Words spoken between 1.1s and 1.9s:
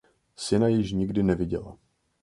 neviděla..